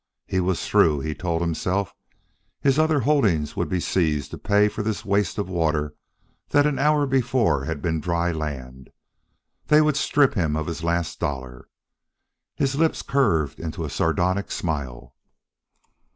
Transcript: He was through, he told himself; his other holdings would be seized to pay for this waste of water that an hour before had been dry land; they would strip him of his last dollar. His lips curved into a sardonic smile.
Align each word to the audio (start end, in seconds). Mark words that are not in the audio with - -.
He 0.25 0.39
was 0.39 0.67
through, 0.67 1.01
he 1.01 1.13
told 1.13 1.43
himself; 1.43 1.93
his 2.59 2.79
other 2.79 3.01
holdings 3.01 3.55
would 3.55 3.69
be 3.69 3.79
seized 3.79 4.31
to 4.31 4.39
pay 4.39 4.67
for 4.67 4.81
this 4.81 5.05
waste 5.05 5.37
of 5.37 5.47
water 5.47 5.93
that 6.49 6.65
an 6.65 6.79
hour 6.79 7.05
before 7.05 7.65
had 7.65 7.83
been 7.83 7.99
dry 8.01 8.31
land; 8.31 8.89
they 9.67 9.79
would 9.79 9.95
strip 9.95 10.33
him 10.33 10.55
of 10.55 10.65
his 10.65 10.83
last 10.83 11.19
dollar. 11.19 11.67
His 12.55 12.73
lips 12.73 13.03
curved 13.03 13.59
into 13.59 13.85
a 13.85 13.91
sardonic 13.91 14.49
smile. 14.49 15.13